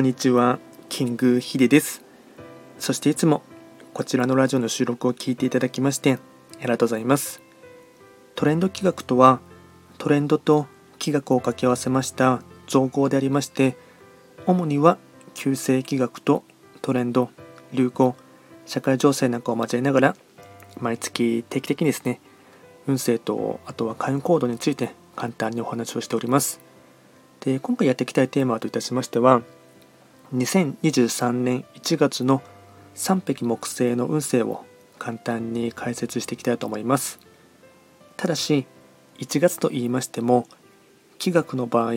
[0.00, 2.02] こんにちは、キングヒデです。
[2.78, 3.42] そしていつも
[3.92, 7.42] こちらのラジオの収録を聞いていただきましてありがとうございます。
[8.34, 9.40] トレンド企画とは
[9.98, 10.66] トレンドと
[10.98, 13.76] 企画を掛け合わせました造語でありまして
[14.46, 14.96] 主には
[15.34, 16.44] 旧世企画と
[16.80, 17.28] トレンド、
[17.74, 18.16] 流行、
[18.64, 20.16] 社会情勢なんかを交えながら
[20.80, 22.22] 毎月定期的にですね
[22.86, 26.58] 運勢とあとは開運行動について簡単にお話をしております。
[27.40, 29.42] で今回やっていきたいテーマといたしましては
[30.34, 32.40] 2023年1月の
[32.94, 34.64] 3匹木星の運勢を
[34.98, 37.18] 簡単に解説していきたいと思います。
[38.16, 38.66] ただし
[39.18, 40.46] 1月と言いましても
[41.18, 41.94] 気学の場合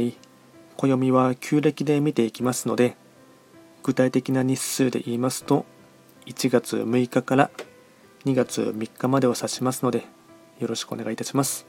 [0.77, 2.95] 暦は旧暦で見ていきますので
[3.83, 5.65] 具体的な日数で言いますと
[6.25, 7.51] 1月6日から
[8.25, 10.05] 2月3日までを指しますので
[10.59, 11.67] よろしくお願いいたします。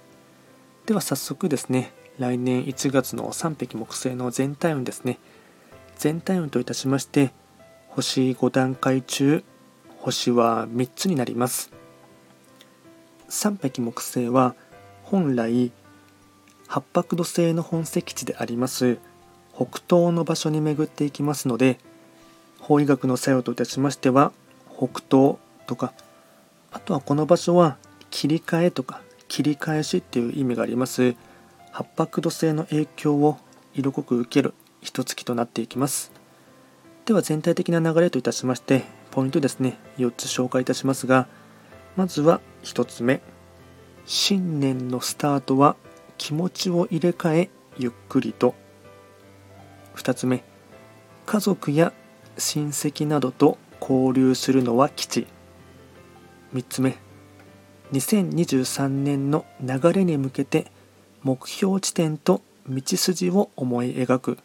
[0.86, 5.18] では早速ですね来年1月の3匹木星の全体運ですね。
[5.96, 7.32] 全体運といたしまして
[7.88, 9.44] 星5段階中
[9.98, 11.72] 星は3つになります。
[13.30, 14.54] 3匹木星は
[15.02, 15.72] 本来
[16.66, 18.98] 八白土星の本石地であります
[19.54, 21.78] 北東の場所に巡っていきますので
[22.60, 24.32] 法医学の作用といたしましては
[24.76, 25.92] 北東とか
[26.70, 27.76] あとはこの場所は
[28.10, 31.14] 切り替えとか切り返しっていう意味があります。
[31.72, 33.38] 八白土星の影響を
[33.74, 36.12] 色濃く受ける一月となっていきます。
[37.06, 39.78] では全体的な流れといたしましてポイントですね。
[39.98, 41.26] 4つ紹介いたしますが
[41.96, 43.20] まずは1つ目。
[44.06, 45.76] 新年のスタートは
[46.18, 48.54] 気持ちを入れ替えゆっくりと。
[49.96, 50.44] 2つ目。
[51.26, 51.92] 家族や
[52.36, 55.26] 親戚などと交流するのは基地
[56.52, 56.96] 3つ目。
[57.92, 60.70] 2023年の流れに向けて
[61.22, 64.38] 目標地点と道筋を思い描く。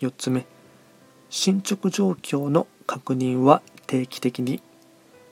[0.00, 0.46] 4つ目。
[1.30, 4.62] 進捗状況の確認は定期的に。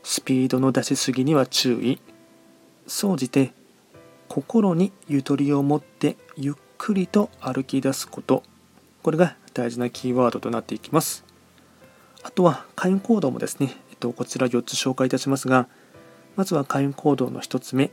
[0.03, 2.01] スピードの出しすぎには注意。
[2.87, 3.53] 総じて
[4.29, 8.43] 心にゆとりを持ってゆっくりと歩き出すこと。
[9.03, 11.25] これが大事なキーワードとなっていきます。
[12.23, 15.69] あとは会員行動もですね、えっと、こちら4つ紹介いたしますが
[16.35, 17.91] まずは会員行動の1つ目。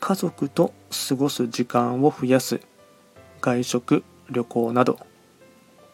[0.00, 0.72] 家族と
[1.08, 2.60] 過ごす時間を増やす。
[3.40, 5.07] 外食旅行など。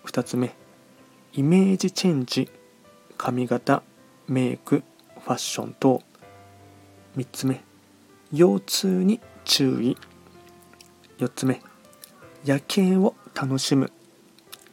[0.04, 0.54] 2つ目。
[1.32, 2.50] イメージチェンジ。
[3.16, 3.82] 髪型。
[4.28, 4.82] メイク。
[5.24, 6.02] ファッション等
[7.16, 7.62] 3つ目。
[8.32, 9.96] 腰痛に注意。
[11.18, 11.60] 4つ目。
[12.44, 13.90] 夜景を楽しむ。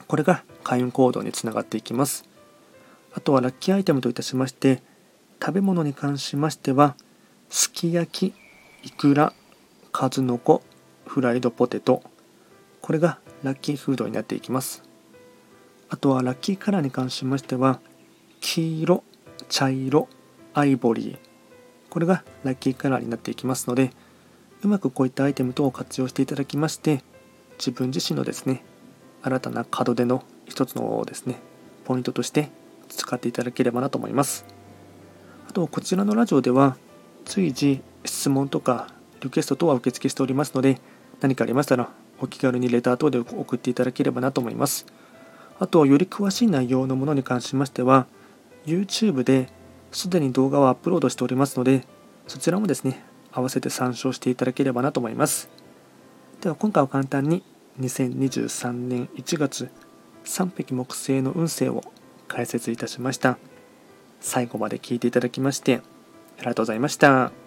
[0.08, 2.26] これが開運行動につながっていきます。
[3.14, 4.82] あとはラッキーアイテムといたしまして。
[5.42, 6.96] 食べ物に関しましては。
[7.50, 8.88] すき焼き。
[8.88, 9.34] いくら。
[9.92, 10.62] 数の子。
[11.06, 12.04] フライドポテト。
[12.82, 14.91] これがラッキーフードになっていきます。
[15.92, 17.82] あとはラッキーカラーに関しましては
[18.40, 19.04] 黄色
[19.50, 20.08] 茶色
[20.54, 21.18] アイボリー。
[21.90, 23.92] これがラッキーカラーになっていきますので
[24.64, 27.04] うまくこういったアイテム等を活用していただきまして
[27.58, 28.64] 自分自身のですね
[29.22, 31.36] 新たな門出の一つのですね
[31.84, 32.50] ポイントとして
[32.88, 34.46] 使っていただければなと思います。
[35.50, 36.78] あとこちらのラジオでは
[37.26, 38.88] 随時質問とか
[39.20, 40.80] リクエスト等は受付しておりますので
[41.20, 41.90] 何かありましたら
[42.22, 44.86] お気軽にレター等で送っていただければなと思います。
[45.62, 48.08] あと、より詳しい内容のものに関しましては、
[48.66, 49.48] YouTube で
[49.92, 51.86] すでに動画をアップロードしておりますので、
[52.26, 55.52] そちらもですね、合わせて参照していただければなと思います。
[56.42, 57.44] では、今回は簡単に
[57.80, 59.70] 2023年1月
[60.26, 61.84] 3匹木星の運勢を
[62.28, 63.38] 解説いたしました。
[64.20, 65.82] 最後まで聞いていただきまして、
[66.40, 67.41] ありがとうございました。